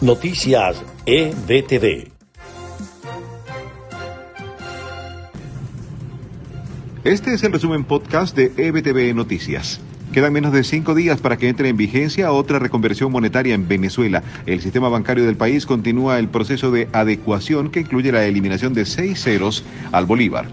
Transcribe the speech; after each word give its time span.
Noticias 0.00 0.80
EBTV. 1.06 2.12
Este 7.02 7.34
es 7.34 7.42
el 7.42 7.52
resumen 7.52 7.82
podcast 7.82 8.36
de 8.36 8.52
EBTV 8.56 9.12
Noticias. 9.16 9.80
Quedan 10.12 10.34
menos 10.34 10.52
de 10.52 10.62
cinco 10.62 10.94
días 10.94 11.20
para 11.20 11.36
que 11.36 11.48
entre 11.48 11.68
en 11.68 11.76
vigencia 11.76 12.30
otra 12.30 12.60
reconversión 12.60 13.10
monetaria 13.10 13.56
en 13.56 13.66
Venezuela. 13.66 14.22
El 14.46 14.60
sistema 14.60 14.88
bancario 14.88 15.26
del 15.26 15.36
país 15.36 15.66
continúa 15.66 16.20
el 16.20 16.28
proceso 16.28 16.70
de 16.70 16.88
adecuación 16.92 17.72
que 17.72 17.80
incluye 17.80 18.12
la 18.12 18.24
eliminación 18.24 18.74
de 18.74 18.86
seis 18.86 19.20
ceros 19.20 19.64
al 19.90 20.06
Bolívar. 20.06 20.46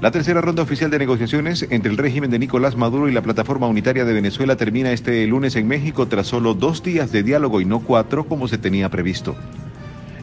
La 0.00 0.10
tercera 0.10 0.40
ronda 0.40 0.62
oficial 0.62 0.90
de 0.90 0.98
negociaciones 0.98 1.66
entre 1.70 1.90
el 1.90 1.96
régimen 1.96 2.30
de 2.30 2.38
Nicolás 2.38 2.76
Maduro 2.76 3.08
y 3.08 3.12
la 3.12 3.22
plataforma 3.22 3.68
unitaria 3.68 4.04
de 4.04 4.12
Venezuela 4.12 4.56
termina 4.56 4.92
este 4.92 5.26
lunes 5.26 5.56
en 5.56 5.68
México 5.68 6.06
tras 6.08 6.26
solo 6.26 6.54
dos 6.54 6.82
días 6.82 7.12
de 7.12 7.22
diálogo 7.22 7.60
y 7.60 7.64
no 7.64 7.80
cuatro 7.80 8.24
como 8.24 8.48
se 8.48 8.58
tenía 8.58 8.90
previsto. 8.90 9.36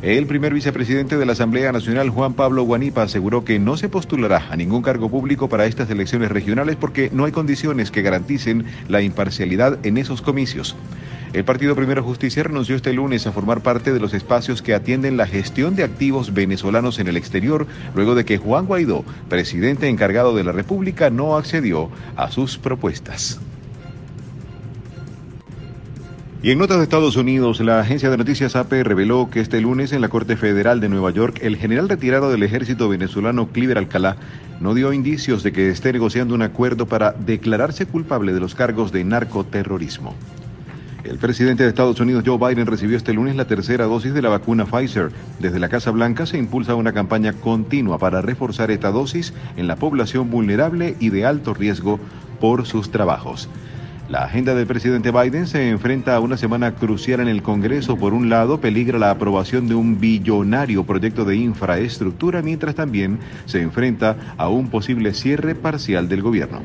El 0.02 0.26
primer 0.26 0.54
vicepresidente 0.54 1.18
de 1.18 1.26
la 1.28 1.34
Asamblea 1.34 1.72
Nacional, 1.72 2.10
Juan 2.10 2.34
Pablo 2.34 2.64
Guanipa, 2.64 3.04
aseguró 3.04 3.46
que 3.46 3.60
no 3.60 3.78
se 3.78 3.88
postulará 3.88 4.48
a 4.50 4.56
ningún 4.56 4.82
cargo 4.82 5.10
público 5.10 5.48
para 5.48 5.66
estas 5.66 5.90
elecciones 5.90 6.32
regionales 6.32 6.76
porque 6.76 7.10
no 7.14 7.26
hay 7.26 7.32
condiciones 7.32 7.92
que 7.92 8.02
garanticen 8.02 8.66
la 8.88 9.02
imparcialidad 9.02 9.78
en 9.86 9.98
esos 9.98 10.24
comicios. 10.24 10.76
El 11.34 11.46
Partido 11.46 11.78
Primero 11.78 12.04
Justicia 12.04 12.44
renunció 12.44 12.76
este 12.76 12.92
lunes 12.92 13.26
a 13.26 13.32
formar 13.32 13.62
parte 13.62 13.94
de 13.94 14.02
los 14.02 14.14
espacios 14.14 14.62
que 14.62 14.74
atienden 14.74 15.16
la 15.16 15.28
gestión 15.28 15.78
de 15.78 15.86
activos 15.86 16.34
venezolanos 16.34 17.00
en 17.00 17.08
el 17.08 17.16
exterior, 17.16 17.68
luego 17.96 18.16
de 18.16 18.26
que 18.26 18.38
Juan 18.38 18.66
Guaidó, 18.66 19.06
presidente 19.30 19.88
encargado 19.88 20.36
de 20.36 20.44
la 20.44 20.52
República, 20.52 21.10
no 21.10 21.38
accedió 21.38 21.90
a 22.18 22.30
sus 22.32 22.58
propuestas. 22.58 23.40
Y 26.44 26.52
en 26.52 26.58
notas 26.58 26.80
de 26.80 26.84
Estados 26.84 27.16
Unidos, 27.16 27.62
la 27.62 27.80
agencia 27.80 28.10
de 28.10 28.18
noticias 28.18 28.58
AP 28.58 28.74
reveló 28.84 29.30
que 29.30 29.40
este 29.40 29.62
lunes 29.62 29.94
en 29.94 30.02
la 30.02 30.10
Corte 30.10 30.36
Federal 30.36 30.82
de 30.82 30.90
Nueva 30.90 31.12
York, 31.12 31.40
el 31.44 31.56
general 31.56 31.88
retirado 31.88 32.30
del 32.30 32.44
ejército 32.44 32.90
venezolano 32.90 33.48
Cliver 33.50 33.78
Alcalá 33.78 34.18
no 34.60 34.74
dio 34.74 34.92
indicios 34.92 35.44
de 35.44 35.54
que 35.54 35.70
esté 35.70 35.94
negociando 35.94 36.36
un 36.36 36.42
acuerdo 36.42 36.88
para 36.88 37.14
declararse 37.14 37.86
culpable 37.86 38.34
de 38.34 38.40
los 38.42 38.54
cargos 38.54 38.92
de 38.92 39.06
narcoterrorismo. 39.06 40.14
El 41.04 41.18
presidente 41.18 41.64
de 41.64 41.70
Estados 41.70 42.00
Unidos, 42.00 42.24
Joe 42.26 42.38
Biden, 42.38 42.68
recibió 42.68 42.96
este 42.96 43.14
lunes 43.14 43.36
la 43.36 43.46
tercera 43.46 43.86
dosis 43.86 44.14
de 44.14 44.22
la 44.22 44.30
vacuna 44.30 44.66
Pfizer. 44.66 45.12
Desde 45.40 45.60
la 45.60 45.68
Casa 45.68 45.90
Blanca 45.90 46.28
se 46.28 46.38
impulsa 46.38 46.76
una 46.76 46.94
campaña 46.94 47.34
continua 47.34 47.98
para 47.98 48.22
reforzar 48.22 48.70
esta 48.70 48.92
dosis 48.92 49.34
en 49.58 49.68
la 49.68 49.78
población 49.78 50.30
vulnerable 50.30 50.96
y 51.00 51.10
de 51.10 51.26
alto 51.26 51.56
riesgo 51.56 52.00
por 52.40 52.68
sus 52.68 52.92
trabajos. 52.92 53.50
La 54.10 54.26
agenda 54.26 54.54
del 54.54 54.68
presidente 54.68 55.10
Biden 55.10 55.48
se 55.48 55.70
enfrenta 55.70 56.16
a 56.16 56.20
una 56.20 56.38
semana 56.38 56.76
crucial 56.76 57.22
en 57.22 57.30
el 57.30 57.42
Congreso. 57.42 57.96
Por 57.96 58.14
un 58.14 58.30
lado, 58.30 58.60
peligra 58.62 59.00
la 59.00 59.10
aprobación 59.10 59.68
de 59.68 59.76
un 59.76 60.00
billonario 60.00 60.84
proyecto 60.86 61.26
de 61.26 61.38
infraestructura, 61.38 62.42
mientras 62.42 62.76
también 62.76 63.20
se 63.46 63.62
enfrenta 63.62 64.36
a 64.38 64.50
un 64.50 64.70
posible 64.70 65.14
cierre 65.14 65.56
parcial 65.56 66.10
del 66.10 66.22
gobierno. 66.22 66.60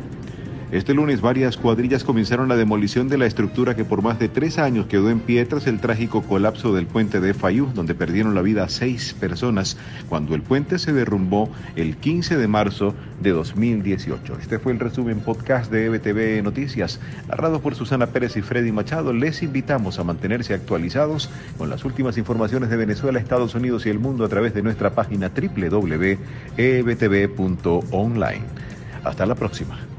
Este 0.73 0.95
lunes 0.95 1.21
varias 1.21 1.57
cuadrillas 1.57 2.03
comenzaron 2.03 2.49
la 2.49 2.57
demolición 2.57 3.09
de 3.09 3.19
la 3.19 3.27
estructura 3.27 3.77
que 3.77 3.85
por 3.85 4.03
más 4.03 4.19
de 4.19 4.29
tres 4.29 4.59
años 4.59 4.87
quedó 4.87 5.11
en 5.11 5.21
pie 5.21 5.45
tras 5.45 5.69
el 5.69 5.79
trágico 5.79 6.23
colapso 6.23 6.75
del 6.75 6.89
puente 6.89 7.21
de 7.21 7.35
Fayú, 7.35 7.71
donde 7.73 7.95
perdieron 7.95 8.35
la 8.35 8.43
vida 8.43 8.69
seis 8.69 9.15
personas 9.15 9.77
cuando 10.09 10.35
el 10.35 10.43
puente 10.43 10.81
se 10.81 10.93
derrumbó 10.93 11.49
el 11.77 11.97
15 11.97 12.37
de 12.37 12.49
marzo 12.49 12.97
de 13.23 13.31
2018. 13.31 14.39
Este 14.41 14.59
fue 14.59 14.73
el 14.73 14.81
resumen 14.81 15.21
podcast 15.21 15.71
de 15.71 15.87
EBTV 15.87 16.43
Noticias, 16.43 16.99
narrado 17.29 17.61
por 17.61 17.77
Susana 17.77 18.09
Pérez 18.09 18.37
y 18.37 18.43
Freddy 18.43 18.73
Machado. 18.73 19.13
Les 19.13 19.45
invitamos 19.45 20.01
a 20.01 20.05
mantenerse 20.05 20.53
actualizados 20.53 21.31
con 21.59 21.71
las 21.71 21.85
últimas 21.85 22.19
informaciones 22.19 22.71
de 22.71 22.77
Venezuela, 22.77 23.21
Estados 23.21 23.55
Unidos 23.55 23.87
y 23.87 23.91
el 23.91 24.01
mundo 24.01 24.25
a 24.25 24.29
través 24.29 24.53
de 24.53 24.63
nuestra 24.63 24.91
página 24.91 25.31
www.ebtv.online. 25.31 26.17
Hasta 29.05 29.27
la 29.27 29.37
próxima. 29.37 29.96